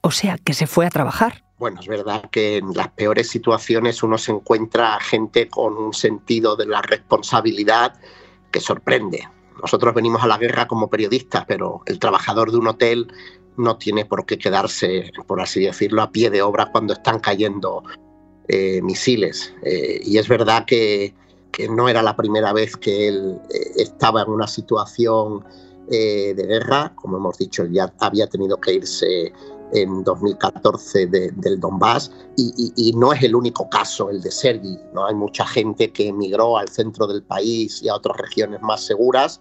O 0.00 0.10
sea, 0.10 0.38
que 0.38 0.54
se 0.54 0.66
fue 0.66 0.86
a 0.86 0.90
trabajar. 0.90 1.44
Bueno, 1.58 1.80
es 1.80 1.86
verdad 1.86 2.28
que 2.30 2.58
en 2.58 2.72
las 2.74 2.88
peores 2.88 3.28
situaciones 3.28 4.02
uno 4.02 4.18
se 4.18 4.32
encuentra 4.32 4.98
gente 5.00 5.48
con 5.48 5.76
un 5.76 5.92
sentido 5.92 6.56
de 6.56 6.66
la 6.66 6.82
responsabilidad 6.82 7.94
que 8.50 8.60
sorprende. 8.60 9.28
Nosotros 9.60 9.94
venimos 9.94 10.22
a 10.22 10.26
la 10.26 10.38
guerra 10.38 10.66
como 10.66 10.88
periodistas, 10.88 11.44
pero 11.46 11.82
el 11.86 11.98
trabajador 11.98 12.50
de 12.50 12.58
un 12.58 12.68
hotel 12.68 13.08
no 13.56 13.76
tiene 13.76 14.04
por 14.04 14.26
qué 14.26 14.38
quedarse, 14.38 15.12
por 15.26 15.40
así 15.40 15.64
decirlo, 15.64 16.02
a 16.02 16.10
pie 16.10 16.30
de 16.30 16.42
obra 16.42 16.70
cuando 16.70 16.92
están 16.92 17.20
cayendo 17.20 17.82
eh, 18.48 18.80
misiles. 18.82 19.54
Eh, 19.62 20.00
y 20.04 20.18
es 20.18 20.28
verdad 20.28 20.64
que, 20.66 21.14
no 21.70 21.88
era 21.88 22.02
la 22.02 22.14
primera 22.14 22.52
vez 22.52 22.76
que 22.76 23.08
él 23.08 23.40
eh, 23.48 23.72
estaba 23.76 24.20
en 24.22 24.28
una 24.28 24.46
situación 24.46 25.42
de 25.88 26.34
guerra. 26.34 26.92
Como 26.96 27.16
hemos 27.16 27.38
dicho, 27.38 27.62
él 27.62 27.72
ya 27.72 27.90
había 28.00 28.26
tenido 28.26 28.60
que 28.60 28.74
irse 28.74 29.32
en 29.72 30.04
2014 30.04 31.06
del 31.06 31.60
Donbass 31.60 32.10
y, 32.36 32.92
no 32.96 33.12
es 33.12 33.22
el 33.22 33.34
único 33.34 33.68
caso 33.68 34.10
el 34.10 34.22
de 34.22 34.30
Sergi, 34.30 34.78
¿no? 34.94 35.06
hay 35.06 35.14
mucha 35.14 35.46
gente 35.46 35.92
que 35.92 36.08
emigró 36.08 36.56
al 36.56 36.68
centro 36.68 37.06
del 37.06 37.22
país 37.22 37.82
y 37.82 37.88
a 37.88 37.94
otras 37.94 38.16
regiones 38.16 38.62
más 38.62 38.84
seguras 38.84 39.40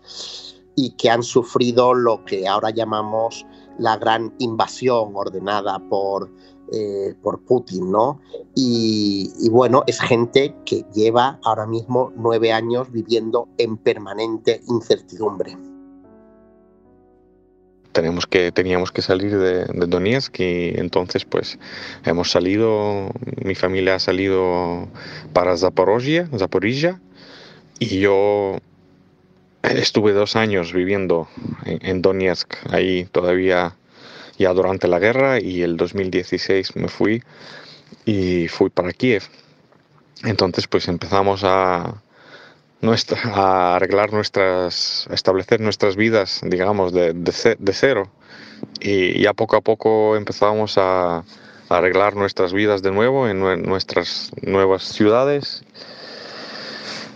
y 0.75 0.91
que 0.91 1.09
han 1.09 1.23
sufrido 1.23 1.93
lo 1.93 2.23
que 2.25 2.47
ahora 2.47 2.69
llamamos 2.69 3.45
la 3.77 3.97
gran 3.97 4.33
invasión 4.39 5.11
ordenada 5.15 5.79
por, 5.89 6.31
eh, 6.71 7.13
por 7.21 7.41
Putin, 7.41 7.91
¿no? 7.91 8.19
Y, 8.55 9.31
y, 9.39 9.49
bueno, 9.49 9.83
es 9.87 9.99
gente 9.99 10.55
que 10.65 10.85
lleva 10.93 11.39
ahora 11.43 11.65
mismo 11.65 12.11
nueve 12.15 12.51
años 12.51 12.91
viviendo 12.91 13.47
en 13.57 13.77
permanente 13.77 14.61
incertidumbre 14.67 15.57
tenemos 17.95 18.27
que, 18.27 18.51
teníamos 18.51 18.91
que 18.91 19.01
salir 19.01 19.37
de, 19.37 19.65
de, 19.65 19.87
Donetsk 19.87 20.39
y 20.41 20.73
entonces 20.75 21.23
pues 21.23 21.57
hemos 22.03 22.29
salido, 22.29 23.09
mi 23.43 23.55
familia 23.55 23.95
ha 23.95 23.99
salido 23.99 24.89
para 25.31 25.55
Zaporozhia, 25.55 26.27
Zaporilla 26.37 26.99
y 27.79 27.99
yo 27.99 28.57
estuve 29.63 30.11
dos 30.11 30.35
años 30.35 30.73
viviendo 30.73 31.29
en, 31.65 31.79
en 31.83 32.01
Donetsk, 32.01 32.53
ahí 32.69 33.05
todavía 33.05 33.75
ya 34.37 34.53
durante 34.53 34.89
la 34.89 34.99
guerra 34.99 35.39
y 35.39 35.61
el 35.61 35.77
2016 35.77 36.75
me 36.75 36.89
fui 36.89 37.23
y 38.05 38.49
fui 38.49 38.69
para 38.69 38.91
Kiev. 38.91 39.23
Entonces 40.25 40.67
pues 40.67 40.89
empezamos 40.89 41.43
a, 41.45 42.01
a 43.33 43.75
arreglar 43.75 44.13
nuestras, 44.13 45.07
establecer 45.11 45.59
nuestras 45.61 45.95
vidas, 45.95 46.41
digamos, 46.43 46.93
de, 46.93 47.13
de, 47.13 47.73
cero. 47.73 48.09
Y 48.79 49.21
ya 49.21 49.33
poco 49.33 49.55
a 49.55 49.61
poco 49.61 50.15
empezamos 50.15 50.77
a, 50.77 51.23
arreglar 51.67 52.15
nuestras 52.15 52.53
vidas 52.53 52.83
de 52.83 52.91
nuevo 52.91 53.27
en 53.27 53.39
nuestras 53.39 54.31
nuevas 54.43 54.83
ciudades 54.83 55.63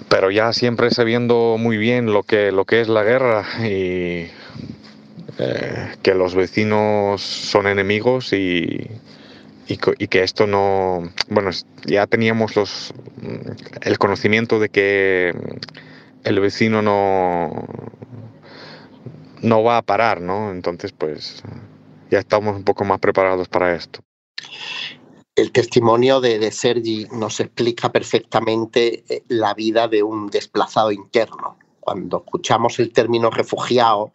pero 0.10 0.32
ya 0.32 0.52
siempre 0.54 0.90
sabiendo 0.90 1.58
muy 1.60 1.78
bien 1.78 2.08
lo 2.08 2.24
que, 2.24 2.52
lo 2.52 2.66
que 2.66 2.82
es 2.82 2.90
la 2.90 3.04
guerra 3.04 3.46
y 3.60 4.28
eh, 5.38 5.94
que 6.02 6.16
los 6.16 6.34
vecinos 6.34 7.22
son 7.22 7.68
enemigos 7.68 8.34
y, 8.34 8.88
y, 9.70 10.08
que 10.08 10.24
esto 10.24 10.48
no, 10.48 11.12
bueno, 11.30 11.52
ya 11.86 12.08
teníamos 12.08 12.56
los, 12.56 12.92
el 13.82 14.00
conocimiento 14.00 14.60
de 14.60 14.70
que 14.70 15.34
el 16.24 16.40
vecino 16.40 16.82
no, 16.82 17.68
no 19.44 19.64
va 19.64 19.78
a 19.78 19.82
parar, 19.84 20.22
¿no? 20.22 20.52
Entonces, 20.52 20.92
pues 20.92 21.44
ya 22.10 22.18
estamos 22.18 22.56
un 22.56 22.64
poco 22.64 22.84
más 22.84 23.00
preparados 23.00 23.48
para 23.48 23.76
esto. 23.76 24.00
El 25.36 25.52
testimonio 25.52 26.20
de, 26.20 26.40
de 26.40 26.52
Sergi 26.52 27.06
nos 27.14 27.40
explica 27.40 27.92
perfectamente 27.92 29.04
eh, 29.08 29.24
la 29.28 29.54
vida 29.54 29.88
de 29.88 30.02
un 30.02 30.28
desplazado 30.28 30.92
interno. 30.92 31.58
Cuando 31.80 32.24
escuchamos 32.26 32.80
el 32.80 32.92
término 32.92 33.30
refugiado, 33.30 34.14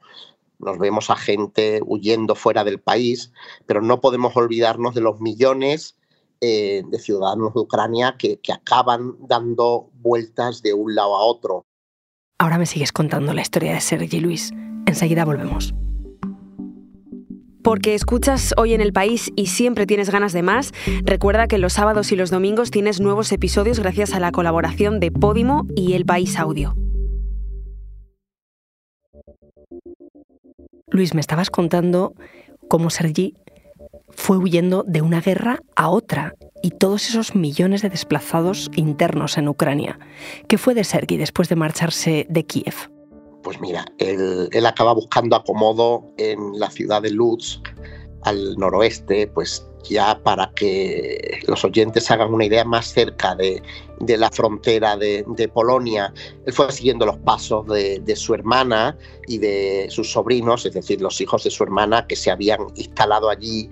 nos 0.65 0.79
vemos 0.79 1.11
a 1.11 1.17
gente 1.17 1.81
huyendo 1.85 2.35
fuera 2.35 2.65
del 2.65 2.81
país, 2.81 3.33
pero 3.67 3.83
no 3.83 4.01
podemos 4.01 4.37
olvidarnos 4.37 4.95
de 4.95 5.01
los 5.01 5.21
millones 5.21 5.97
eh, 6.41 6.83
de 6.89 6.99
ciudadanos 6.99 7.55
de 7.55 7.61
Ucrania 7.61 8.17
que, 8.19 8.39
que 8.41 8.53
acaban 8.53 9.15
dando 9.21 9.91
vueltas 9.95 10.63
de 10.63 10.75
un 10.75 10.95
lado 10.95 11.17
a 11.17 11.25
otro. 11.25 11.65
Ahora 12.39 12.59
me 12.59 12.67
sigues 12.67 12.93
contando 12.93 13.33
la 13.33 13.43
historia 13.43 13.73
de 13.73 13.81
Sergi 13.81 14.21
Luis. 14.21 14.51
Enseguida 14.87 15.25
volvemos. 15.25 15.75
Porque 17.63 17.95
escuchas 17.95 18.53
hoy 18.59 18.75
en 18.75 18.83
el 18.83 18.93
país 18.93 19.33
y 19.37 19.47
siempre 19.47 19.87
tienes 19.87 20.11
ganas 20.11 20.35
de 20.35 20.43
más, 20.43 20.73
recuerda 21.05 21.47
que 21.47 21.57
los 21.57 21.73
sábados 21.73 22.13
y 22.13 22.17
los 22.17 22.29
domingos 22.29 22.71
tienes 22.71 23.01
nuevos 23.01 23.33
episodios 23.33 23.81
gracias 23.81 24.13
a 24.13 24.21
la 24.21 24.33
colaboración 24.33 25.01
de 25.01 25.11
Podimo 25.11 25.67
y 25.75 25.95
El 25.95 26.05
País 26.05 26.39
Audio. 26.39 26.75
Luis, 30.95 31.13
me 31.13 31.21
estabas 31.21 31.51
contando 31.51 32.15
cómo 32.69 32.89
Sergi 32.89 33.35
fue 34.11 34.37
huyendo 34.37 34.85
de 34.87 35.03
una 35.03 35.21
guerra 35.21 35.59
a 35.75 35.89
otra 35.89 36.37
y 36.63 36.71
todos 36.71 37.09
esos 37.09 37.35
millones 37.35 37.83
de 37.83 37.89
desplazados 37.89 38.71
internos 38.77 39.37
en 39.37 39.49
Ucrania. 39.49 39.99
¿Qué 40.47 40.57
fue 40.57 40.73
de 40.73 40.85
Sergi 40.85 41.17
después 41.17 41.49
de 41.49 41.57
marcharse 41.57 42.29
de 42.31 42.47
Kiev? 42.47 42.93
Pues 43.43 43.61
mira, 43.61 43.87
él, 43.99 44.49
acaba 44.65 44.95
buscando 44.95 45.35
acomodo 45.35 46.15
en 46.17 46.61
la 46.61 46.71
ciudad 46.71 47.03
de 47.03 47.11
Lutsk, 47.11 47.67
al 48.23 48.55
noroeste, 48.55 49.27
pues 49.27 49.67
ya 49.89 50.19
para 50.23 50.51
que 50.55 51.41
los 51.47 51.65
oyentes 51.65 52.11
hagan 52.11 52.33
una 52.33 52.47
idea 52.47 52.65
más 52.65 52.87
cerca 52.87 53.35
de, 53.35 53.63
la 54.01 54.31
frontera 54.31 54.97
de, 54.97 55.51
Polonia. 55.53 56.13
Él 56.47 56.53
fue 56.53 56.71
siguiendo 56.73 57.07
los 57.07 57.19
pasos 57.19 57.67
de, 57.67 58.17
su 58.17 58.35
hermana 58.35 58.97
y 59.27 59.39
de 59.39 59.87
sus 59.91 60.11
sobrinos, 60.11 60.67
es 60.67 60.75
decir, 60.75 61.01
los 61.01 61.21
hijos 61.21 61.45
de 61.45 61.51
su 61.51 61.63
hermana 61.63 62.07
que 62.07 62.17
se 62.17 62.31
habían 62.31 62.61
instalado 62.75 63.29
allí 63.29 63.71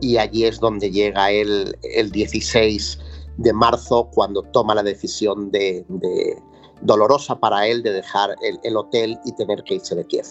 y 0.00 0.16
allí 0.18 0.44
es 0.44 0.60
donde 0.60 0.90
llega 0.90 1.30
él 1.30 1.76
el 1.82 2.10
16 2.10 2.98
de 3.38 3.52
marzo 3.52 4.08
cuando 4.12 4.42
toma 4.42 4.74
la 4.74 4.82
decisión 4.82 5.50
de, 5.50 5.84
dolorosa 6.82 7.36
para 7.36 7.66
él 7.66 7.82
de 7.82 7.92
dejar 7.92 8.34
el, 8.42 8.76
hotel 8.76 9.18
y 9.24 9.34
tener 9.36 9.62
que 9.64 9.76
irse 9.76 9.94
de 9.94 10.04
Kiev. 10.04 10.26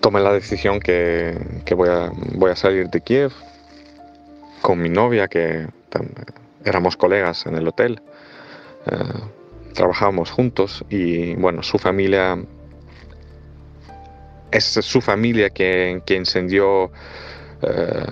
Tomé 0.00 0.20
la 0.20 0.32
decisión 0.32 0.80
que, 0.80 1.36
voy 1.76 2.50
a 2.50 2.56
salir 2.56 2.88
de 2.88 3.00
Kiev, 3.00 3.32
con 4.60 4.80
mi 4.80 4.88
novia, 4.88 5.28
que 5.28 5.66
éramos 6.64 6.96
colegas 6.96 7.46
en 7.46 7.56
el 7.56 7.68
hotel, 7.68 8.00
eh, 8.86 8.96
trabajábamos 9.74 10.30
juntos 10.30 10.84
y 10.88 11.34
bueno, 11.36 11.62
su 11.62 11.78
familia 11.78 12.38
es 14.50 14.64
su 14.64 15.00
familia 15.00 15.50
que, 15.50 16.02
que 16.04 16.16
incendió 16.16 16.90
eh, 17.62 18.04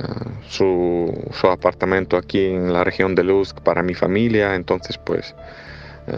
su, 0.49 1.31
su, 1.33 1.47
apartamento 1.49 2.17
aquí 2.17 2.47
en 2.47 2.73
la 2.73 2.85
región 2.85 3.15
de 3.15 3.25
Luzk 3.25 3.61
para 3.61 3.83
mi 3.83 3.95
familia. 3.95 4.55
Entonces, 4.55 4.99
pues 4.99 5.35
eh, 6.07 6.17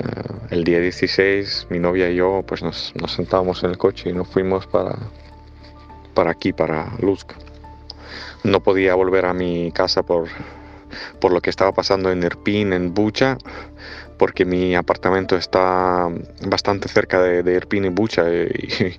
el 0.51 0.65
día 0.65 0.81
16 0.81 1.69
mi 1.71 1.79
novia 1.79 2.11
y 2.11 2.17
yo 2.17 2.45
pues 2.47 2.63
nos, 2.63 2.93
nos 3.01 3.13
sentamos 3.13 3.63
en 3.65 3.71
el 3.71 3.79
coche 3.79 4.11
y 4.11 4.13
nos 4.13 4.29
fuimos 4.29 4.67
para, 4.67 4.97
para 6.15 6.33
aquí, 6.33 6.53
para 6.53 6.93
Luzk. 7.01 7.50
No 8.45 8.61
podía 8.61 8.95
volver 8.95 9.27
a 9.27 9.35
mi 9.35 9.73
casa 9.73 10.03
por, 10.03 10.29
por 11.21 11.33
lo 11.33 11.41
que 11.41 11.51
estaba 11.51 11.73
pasando 11.73 12.11
en 12.11 12.23
Irpin, 12.23 12.73
en 12.73 12.95
Bucha, 12.95 13.39
porque 14.19 14.45
mi 14.45 14.75
apartamento 14.75 15.37
está 15.37 16.09
bastante 16.47 16.89
cerca 16.89 17.23
de, 17.23 17.43
de 17.43 17.55
Irpin 17.55 17.87
y 17.87 17.89
Bucha. 17.89 18.25
Y, 18.31 18.97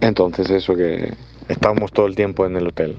entonces 0.00 0.50
eso 0.50 0.76
que 0.76 1.14
estábamos 1.48 1.92
todo 1.92 2.06
el 2.06 2.14
tiempo 2.14 2.46
en 2.46 2.56
el 2.56 2.66
hotel, 2.66 2.96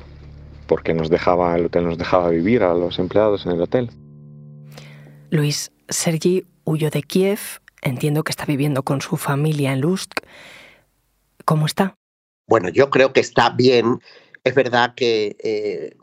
porque 0.68 0.94
nos 0.94 1.10
dejaba, 1.10 1.56
el 1.56 1.66
hotel 1.66 1.86
nos 1.86 1.98
dejaba 1.98 2.30
vivir 2.30 2.64
a 2.64 2.74
los 2.74 3.00
empleados 3.00 3.46
en 3.46 3.54
el 3.54 3.62
hotel. 3.62 3.90
Luis, 5.30 5.72
Sergi 5.90 6.46
huyó 6.64 6.90
de 6.90 7.04
Kiev, 7.04 7.40
entiendo 7.82 8.24
que 8.24 8.32
está 8.32 8.46
viviendo 8.46 8.84
con 8.84 9.02
su 9.02 9.18
familia 9.18 9.74
en 9.74 9.82
Lutsk. 9.82 10.22
¿Cómo 11.46 11.66
está? 11.66 11.96
Bueno, 12.48 12.70
yo 12.70 12.90
creo 12.90 13.14
que 13.14 13.20
está 13.20 13.50
bien. 13.50 14.00
Es 14.46 14.54
verdad 14.54 14.94
que 14.96 15.36
eh, 15.44 15.98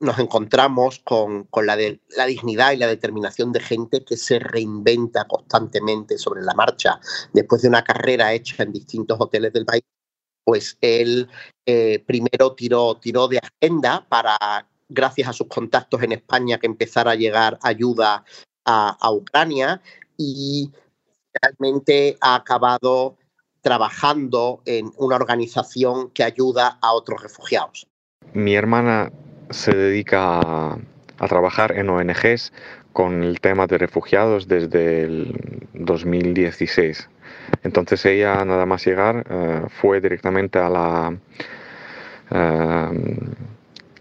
nos 0.00 0.18
encontramos 0.18 1.00
con, 1.00 1.44
con 1.44 1.66
la, 1.66 1.76
de, 1.76 2.00
la, 2.16 2.24
dignidad 2.24 2.72
y 2.72 2.78
la 2.78 2.86
determinación 2.86 3.52
de 3.52 3.60
gente 3.60 4.02
que 4.04 4.16
se 4.16 4.38
reinventa 4.38 5.26
constantemente 5.26 6.16
sobre 6.16 6.40
la 6.42 6.54
marcha. 6.54 6.98
Después 7.34 7.60
de 7.60 7.68
una 7.68 7.84
carrera 7.84 8.32
hecha 8.32 8.62
en 8.62 8.72
distintos 8.72 9.20
hoteles 9.20 9.52
del 9.52 9.66
país, 9.66 9.82
pues 10.44 10.78
él 10.80 11.28
eh, 11.66 12.02
primero 12.06 12.54
tiró, 12.54 12.96
tiró 12.96 13.28
de 13.28 13.38
agenda 13.38 14.06
para, 14.08 14.66
gracias 14.88 15.28
a 15.28 15.34
sus 15.34 15.48
contactos 15.48 16.02
en 16.02 16.12
España, 16.12 16.58
que 16.58 16.66
empezara 16.66 17.10
a 17.10 17.16
llegar 17.16 17.58
ayuda 17.60 18.24
a, 18.64 18.96
a 18.98 19.12
Ucrania 19.12 19.82
y 20.16 20.72
realmente 21.42 22.16
ha 22.22 22.36
acabado 22.36 23.18
trabajando 23.64 24.60
en 24.66 24.92
una 24.98 25.16
organización 25.16 26.10
que 26.10 26.22
ayuda 26.22 26.78
a 26.82 26.92
otros 26.92 27.22
refugiados. 27.22 27.86
Mi 28.34 28.54
hermana 28.54 29.10
se 29.48 29.74
dedica 29.74 30.38
a, 30.38 30.78
trabajar 31.28 31.72
en 31.72 31.88
ONGs 31.88 32.52
con 32.92 33.22
el 33.22 33.40
tema 33.40 33.66
de 33.66 33.78
refugiados 33.78 34.48
desde 34.48 35.04
el 35.04 35.66
2016. 35.72 37.08
Entonces 37.62 38.04
ella 38.04 38.44
nada 38.44 38.66
más 38.66 38.84
llegar 38.84 39.24
uh, 39.32 39.68
fue 39.70 40.02
directamente 40.02 40.58
a 40.58 40.68
la 40.68 41.18
uh, 42.30 42.94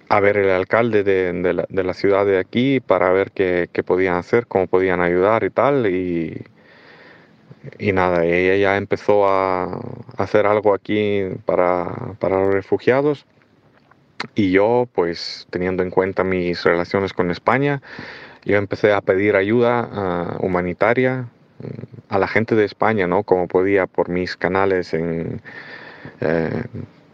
a 0.09 0.19
ver 0.19 0.37
el 0.37 0.49
alcalde 0.49 1.03
de, 1.03 1.31
de, 1.31 1.53
la, 1.53 1.65
de, 1.69 1.83
la, 1.83 1.93
ciudad 1.93 2.25
de 2.25 2.37
aquí 2.37 2.81
para 2.81 3.13
ver 3.13 3.31
qué, 3.31 3.69
qué, 3.71 3.81
podían 3.81 4.15
hacer, 4.15 4.45
cómo 4.45 4.67
podían 4.67 4.99
ayudar 4.99 5.45
y 5.45 5.49
tal. 5.49 5.87
Y, 5.87 6.43
y 7.79 7.91
nada, 7.91 8.25
ella 8.25 8.55
ya 8.57 8.77
empezó 8.77 9.27
a 9.27 9.79
hacer 10.17 10.45
algo 10.45 10.73
aquí 10.73 11.23
para, 11.45 12.15
para 12.19 12.39
los 12.43 12.53
refugiados. 12.53 13.25
Y 14.35 14.51
yo, 14.51 14.87
pues 14.93 15.47
teniendo 15.49 15.83
en 15.83 15.89
cuenta 15.89 16.23
mis 16.23 16.63
relaciones 16.63 17.13
con 17.13 17.31
España, 17.31 17.81
yo 18.45 18.57
empecé 18.57 18.93
a 18.93 19.01
pedir 19.01 19.35
ayuda 19.35 20.37
uh, 20.39 20.45
humanitaria 20.45 21.27
a 22.09 22.19
la 22.19 22.27
gente 22.27 22.55
de 22.55 22.65
España, 22.65 23.07
¿no? 23.07 23.23
Como 23.23 23.47
podía 23.47 23.87
por 23.87 24.09
mis 24.09 24.35
canales 24.35 24.93
en, 24.93 25.41
eh, 26.21 26.63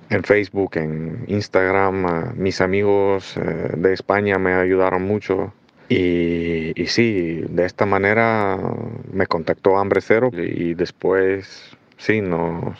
en 0.09 0.23
Facebook, 0.23 0.71
en 0.75 1.23
Instagram. 1.27 2.05
Uh, 2.05 2.33
mis 2.35 2.61
amigos 2.61 3.37
uh, 3.37 3.77
de 3.77 3.93
España 3.93 4.37
me 4.39 4.53
ayudaron 4.53 5.03
mucho. 5.03 5.53
Y, 5.89 6.79
y, 6.79 6.88
sí, 6.88 7.43
de 7.50 7.65
esta 7.65 7.86
manera 7.88 8.58
me 9.12 9.25
contactó 9.25 9.77
Hambre 9.77 10.01
Cero 10.01 10.29
y 10.31 10.75
después 10.75 11.75
sí, 11.98 12.22
nos, 12.22 12.78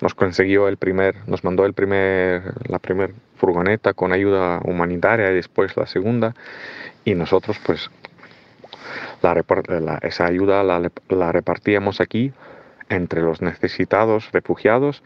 nos 0.00 0.14
consiguió 0.14 0.68
el 0.68 0.76
primer, 0.76 1.16
nos 1.28 1.44
mandó 1.44 1.64
el 1.66 1.72
primer, 1.72 2.54
la 2.68 2.78
primera 2.78 3.12
furgoneta 3.36 3.94
con 3.94 4.12
ayuda 4.12 4.60
humanitaria 4.64 5.30
y 5.30 5.34
después 5.34 5.76
la 5.76 5.86
segunda. 5.86 6.34
Y 7.04 7.14
nosotros 7.14 7.58
pues 7.64 7.90
la, 9.22 9.44
la, 9.80 9.98
esa 10.02 10.26
ayuda 10.26 10.62
la, 10.62 11.32
repartíamos 11.32 12.00
aquí 12.00 12.32
entre 12.88 13.22
los 13.22 13.42
necesitados, 13.42 14.30
refugiados, 14.32 15.02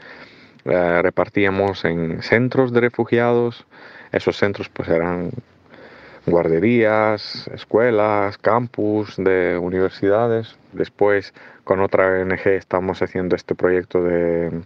eh, 0.65 1.03
repartíamos 1.03 1.85
en 1.85 2.23
centros 2.23 2.73
de 2.73 2.81
refugiados, 2.81 3.67
esos 4.13 4.37
centros 4.37 4.69
pues 4.69 4.89
eran 4.89 5.31
guarderías, 6.27 7.49
escuelas, 7.49 8.39
campus 8.39 9.17
de 9.17 9.59
universidades. 9.59 10.57
Después 10.73 11.35
con 11.65 11.81
otra 11.81 12.09
ONG 12.09 12.47
estamos 12.49 13.03
haciendo 13.03 13.37
este 13.37 13.55
proyecto 13.55 14.03
de 14.03 14.63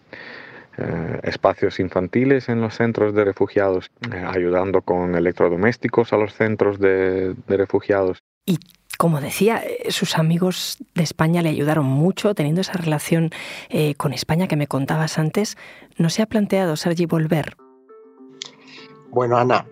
eh, 0.79 1.21
espacios 1.23 1.81
infantiles 1.81 2.49
en 2.49 2.61
los 2.61 2.75
centros 2.75 3.15
de 3.15 3.25
refugiados, 3.25 3.91
eh, 4.13 4.25
ayudando 4.27 4.83
con 4.83 5.15
electrodomésticos 5.15 6.13
a 6.13 6.17
los 6.17 6.35
centros 6.35 6.79
de, 6.79 7.35
de 7.47 7.57
refugiados. 7.57 8.19
¿Y 8.45 8.59
como 8.97 9.21
decía, 9.21 9.63
sus 9.89 10.19
amigos 10.19 10.79
de 10.95 11.03
España 11.03 11.43
le 11.43 11.51
ayudaron 11.51 11.85
mucho, 11.85 12.35
teniendo 12.35 12.63
esa 12.63 12.73
relación 12.75 13.31
eh, 13.69 13.95
con 13.95 14.13
España 14.13 14.49
que 14.49 14.57
me 14.57 14.67
contabas 14.67 15.19
antes. 15.19 15.57
¿No 15.99 16.09
se 16.09 16.23
ha 16.23 16.27
planteado, 16.27 16.77
Sergi, 16.77 17.05
volver? 17.05 17.57
Bueno, 19.11 19.37
Ana, 19.37 19.67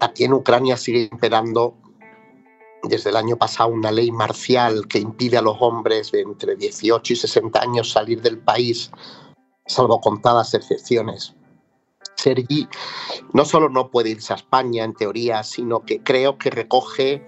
aquí 0.00 0.24
en 0.24 0.32
Ucrania 0.32 0.76
sigue 0.76 1.08
imperando 1.10 1.74
desde 2.82 3.10
el 3.10 3.16
año 3.16 3.36
pasado 3.36 3.70
una 3.70 3.90
ley 3.90 4.10
marcial 4.12 4.86
que 4.86 4.98
impide 4.98 5.36
a 5.36 5.42
los 5.42 5.56
hombres 5.60 6.12
de 6.12 6.20
entre 6.20 6.56
18 6.56 7.12
y 7.12 7.16
60 7.16 7.60
años 7.60 7.90
salir 7.90 8.22
del 8.22 8.38
país, 8.38 8.90
salvo 9.66 10.00
contadas 10.00 10.54
excepciones. 10.54 11.34
Sergi 12.16 12.68
no 13.32 13.44
solo 13.44 13.68
no 13.68 13.90
puede 13.90 14.10
irse 14.10 14.32
a 14.32 14.36
España 14.36 14.84
en 14.84 14.94
teoría, 14.94 15.42
sino 15.42 15.84
que 15.84 16.02
creo 16.02 16.38
que 16.38 16.50
recoge 16.50 17.22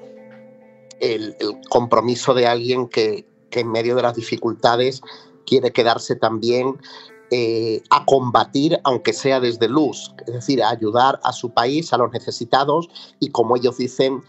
el, 1.01 1.37
compromiso 1.69 2.35
de 2.35 2.47
alguien 2.47 2.89
que, 2.89 3.27
en 3.51 3.71
medio 3.71 3.97
de 3.97 4.03
las 4.03 4.15
dificultades 4.15 5.01
quiere 5.45 5.73
quedarse 5.73 6.15
también 6.15 6.79
eh, 7.31 7.83
a 7.91 8.05
combatir, 8.05 8.81
aunque 8.83 9.13
sea 9.13 9.39
desde 9.39 9.69
luz, 9.69 10.13
es 10.27 10.35
decir, 10.35 10.63
a 10.63 10.71
ayudar 10.71 11.21
a 11.23 11.33
su 11.33 11.51
país, 11.51 11.93
a 11.93 11.97
los 11.97 12.11
necesitados 12.13 12.89
y 13.21 13.31
como 13.31 13.57
ellos 13.57 13.79
dicen, 13.79 14.23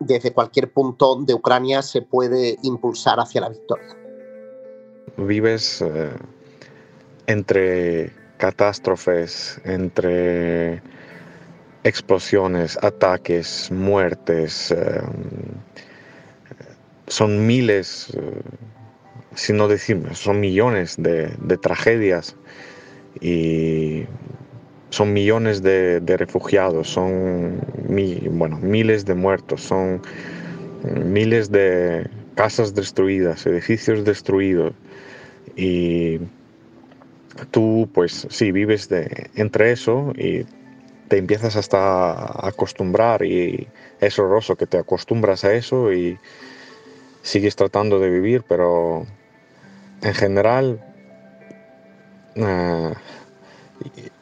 desde 0.00 0.32
cualquier 0.32 0.72
punto 0.72 1.16
de 1.20 1.34
Ucrania 1.34 1.82
se 1.82 2.02
puede 2.02 2.58
impulsar 2.62 3.20
hacia 3.20 3.42
la 3.42 3.50
victoria. 3.50 3.96
Vives 5.16 5.80
eh, 5.82 6.10
entre 7.26 8.12
catástrofes, 8.38 9.60
entre 9.64 10.82
explosiones, 11.84 12.78
ataques, 12.82 13.70
muertes. 13.70 14.72
Eh, 14.72 15.02
son 17.06 17.46
miles, 17.46 18.08
si 19.34 19.52
no 19.52 19.68
decimos, 19.68 20.18
son 20.18 20.40
millones 20.40 20.96
de, 20.98 21.28
de 21.40 21.56
tragedias 21.56 22.36
y 23.20 24.06
son 24.90 25.12
millones 25.12 25.62
de, 25.62 26.00
de 26.00 26.16
refugiados, 26.16 26.88
son 26.88 27.60
bueno, 28.32 28.58
miles 28.58 29.04
de 29.04 29.14
muertos, 29.14 29.62
son 29.62 30.02
miles 30.84 31.50
de 31.50 32.08
casas 32.34 32.74
destruidas, 32.74 33.46
edificios 33.46 34.04
destruidos. 34.04 34.72
Y 35.56 36.18
tú 37.50 37.88
pues 37.92 38.26
sí 38.30 38.52
vives 38.52 38.88
de, 38.88 39.30
entre 39.34 39.72
eso 39.72 40.12
y 40.16 40.44
te 41.08 41.18
empiezas 41.18 41.56
hasta 41.56 42.12
a 42.12 42.48
acostumbrar 42.48 43.24
y 43.24 43.68
es 44.00 44.18
horroroso 44.18 44.56
que 44.56 44.66
te 44.66 44.78
acostumbras 44.78 45.44
a 45.44 45.52
eso 45.54 45.92
y 45.92 46.18
sigues 47.22 47.56
tratando 47.56 47.98
de 47.98 48.10
vivir, 48.10 48.44
pero 48.48 49.06
en 50.02 50.14
general 50.14 50.80
uh, 52.36 52.92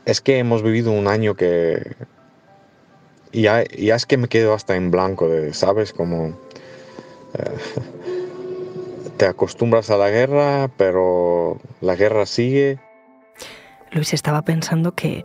es 0.05 0.21
que 0.21 0.38
hemos 0.38 0.62
vivido 0.62 0.93
un 0.93 1.09
año 1.09 1.35
que 1.35 1.97
ya, 3.33 3.62
es 3.62 4.07
que 4.07 4.17
me 4.17 4.29
quedo 4.29 4.55
hasta 4.55 4.75
en 4.77 4.91
blanco, 4.91 5.29
de, 5.29 5.53
¿sabes? 5.53 5.93
Como 5.93 6.29
uh, 6.29 6.35
te 9.17 9.27
acostumbras 9.27 9.91
a 9.91 9.97
la 9.97 10.09
guerra, 10.11 10.71
pero 10.77 11.61
la 11.81 11.95
guerra 11.95 12.25
sigue. 12.25 12.79
Luis 13.91 14.14
estaba 14.14 14.43
pensando 14.43 14.95
que 14.95 15.25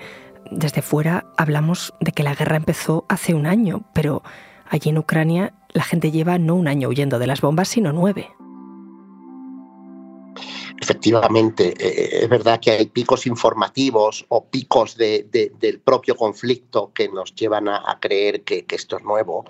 desde 0.52 0.82
fuera 0.82 1.26
hablamos 1.38 1.94
de 2.00 2.12
que 2.12 2.24
la 2.24 2.36
guerra 2.36 2.58
empezó 2.58 3.06
hace 3.08 3.34
un 3.34 3.46
año, 3.46 3.84
pero 3.94 4.24
allí 4.70 4.90
en 4.90 4.98
Ucrania 4.98 5.54
la 5.70 5.84
gente 5.84 6.12
lleva 6.12 6.38
no 6.38 6.56
un 6.56 6.68
año 6.68 6.90
huyendo 6.90 7.20
de 7.20 7.28
las 7.28 7.42
bombas, 7.42 7.70
sino 7.70 7.94
nueve. 7.94 8.30
Efectivamente, 10.84 11.74
eh, 11.80 12.24
es 12.24 12.30
verdad 12.30 12.60
que 12.60 12.72
hay 12.72 12.88
picos 12.88 13.26
informativos 13.26 14.26
o 14.28 14.44
picos 14.44 14.98
del 14.98 15.82
propio 15.82 16.18
conflicto 16.18 16.92
que 16.94 17.08
nos 17.08 17.34
llevan 17.36 17.70
a, 17.70 17.98
creer 18.02 18.44
que, 18.44 18.66
esto 18.70 18.98
es 18.98 19.04
nuevo. 19.06 19.46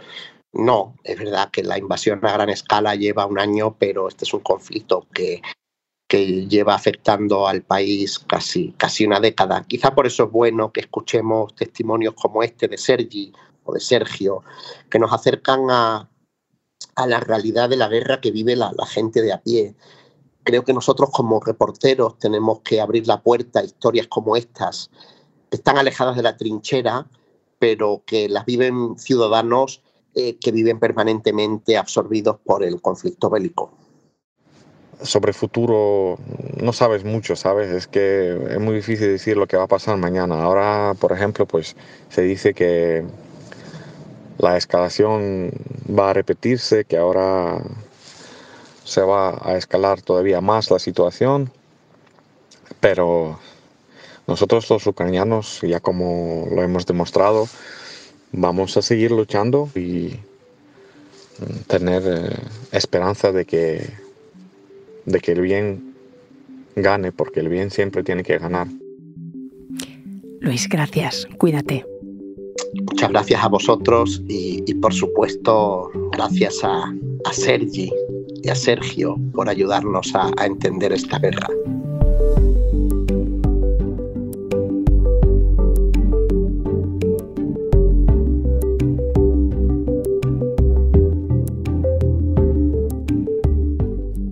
No, 0.51 0.95
es 1.03 1.17
verdad 1.17 1.49
que 1.49 1.63
la 1.63 1.79
invasión 1.79 2.23
a 2.23 2.33
gran 2.33 2.49
escala 2.49 2.93
lleva 2.93 3.25
un 3.25 3.39
año, 3.39 3.75
pero 3.79 4.07
este 4.09 4.25
es 4.25 4.33
un 4.35 4.41
conflicto 4.41 5.07
que, 5.11 5.41
lleva 6.07 6.75
afectando 6.75 7.47
al 7.47 7.63
país 7.63 8.19
casi, 8.19 8.75
una 9.03 9.19
década. 9.19 9.65
Quizá 9.67 9.95
por 9.95 10.05
eso 10.05 10.25
es 10.25 10.31
bueno 10.31 10.71
que 10.71 10.81
escuchemos 10.81 11.55
testimonios 11.55 12.13
como 12.13 12.43
este 12.43 12.67
de 12.67 12.77
Sergi 12.77 13.33
o 13.63 13.73
de 13.73 13.79
Sergio, 13.79 14.43
que 14.91 14.99
nos 14.99 15.11
acercan 15.11 15.71
a, 15.71 16.07
a 16.95 17.07
la 17.07 17.19
realidad 17.19 17.67
de 17.69 17.77
la 17.77 17.87
guerra 17.87 18.21
que 18.21 18.29
vive 18.29 18.55
la, 18.55 18.71
la 18.77 18.85
gente 18.85 19.23
de 19.23 19.33
a 19.33 19.41
pie 19.41 19.73
creo 20.43 20.63
que 20.63 20.73
nosotros 20.73 21.09
como 21.11 21.39
reporteros 21.39 22.17
tenemos 22.19 22.59
que 22.61 22.81
abrir 22.81 23.07
la 23.07 23.21
puerta 23.21 23.59
a 23.59 23.63
historias 23.63 24.07
como 24.07 24.35
estas, 24.35 24.89
que 25.49 25.57
están 25.57 25.77
alejadas 25.77 26.15
de 26.15 26.23
la 26.23 26.37
trinchera, 26.37 27.07
pero 27.59 28.03
que 28.05 28.29
las 28.29 28.45
viven 28.45 28.97
ciudadanos 28.97 29.81
eh, 30.15 30.37
que 30.39 30.51
viven 30.51 30.79
permanentemente 30.79 31.75
absorbidos 31.75 32.37
por 32.43 32.63
el 32.63 32.79
conflicto 32.81 33.31
bélico. 33.31 33.71
Sobre 35.01 35.33
futuro 35.33 36.19
no 36.61 36.71
sabes 36.71 37.03
mucho, 37.03 37.35
¿sabes? 37.35 37.69
Es 37.71 37.87
que 37.87 38.37
es 38.51 38.59
muy 38.59 38.75
difícil 38.75 39.07
decir 39.07 39.37
lo 39.37 39.47
que 39.47 39.57
va 39.57 39.63
a 39.63 39.67
pasar 39.67 39.97
mañana. 39.97 40.43
Ahora, 40.43 40.93
por 40.99 41.13
ejemplo, 41.13 41.47
pues 41.47 41.75
se 42.09 42.21
dice 42.21 42.53
que 42.53 43.03
la 44.37 44.55
escalación 44.55 45.51
va 45.89 46.11
a 46.11 46.13
repetirse, 46.13 46.85
que 46.85 46.97
ahora 46.97 47.63
se 48.83 49.01
va 49.01 49.39
a 49.43 49.57
escalar 49.57 50.01
todavía 50.01 50.41
más 50.41 50.69
la 50.71 50.79
situación, 50.79 51.51
pero 52.79 53.39
nosotros 54.27 54.69
los 54.69 54.85
ucranianos, 54.87 55.59
ya 55.61 55.79
como 55.79 56.47
lo 56.51 56.63
hemos 56.63 56.85
demostrado, 56.85 57.47
vamos 58.31 58.77
a 58.77 58.81
seguir 58.81 59.11
luchando 59.11 59.69
y 59.75 60.19
tener 61.67 62.03
eh, 62.05 62.35
esperanza 62.71 63.31
de 63.31 63.45
que, 63.45 63.89
de 65.05 65.19
que 65.19 65.31
el 65.31 65.41
bien 65.41 65.93
gane, 66.75 67.11
porque 67.11 67.39
el 67.39 67.49
bien 67.49 67.71
siempre 67.71 68.03
tiene 68.03 68.23
que 68.23 68.37
ganar. 68.37 68.67
Luis, 70.39 70.67
gracias. 70.67 71.27
Cuídate. 71.37 71.85
Muchas 72.89 73.09
gracias 73.09 73.43
a 73.43 73.47
vosotros 73.47 74.21
y, 74.27 74.73
por 74.75 74.93
supuesto 74.93 75.89
gracias 76.11 76.63
a, 76.63 76.91
a 77.25 77.33
Sergi 77.33 77.91
y 78.43 78.49
a 78.49 78.55
Sergio 78.55 79.17
por 79.33 79.49
ayudarnos 79.49 80.13
a, 80.15 80.31
entender 80.45 80.91
esta 80.91 81.17
guerra. 81.17 81.47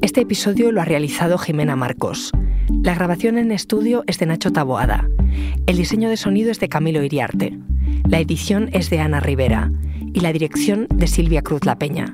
Este 0.02 0.21
episodio 0.21 0.74
lo 0.74 0.82
ha 0.82 0.86
realizado 0.86 1.38
Jimena 1.38 1.78
Marcos. 1.78 2.32
La 2.84 2.93
grabación 2.93 3.38
en 3.38 3.52
estudio 3.52 4.04
es 4.08 4.19
de 4.19 4.26
Nacho 4.26 4.52
Taboada. 4.52 5.08
El 5.67 5.78
diseño 5.78 6.10
de 6.10 6.17
sonido 6.17 6.52
es 6.52 6.60
de 6.60 6.67
Camilo 6.67 7.02
Iriarte. 7.02 7.58
La 8.10 8.19
edición 8.19 8.69
es 8.74 8.89
de 8.89 9.00
Ana 9.00 9.21
Rivera 9.21 9.71
y 10.13 10.19
la 10.19 10.34
dirección 10.34 10.88
de 10.93 11.08
Silvia 11.08 11.41
Cruz 11.41 11.63
La 11.65 11.78
Peña. 11.78 12.13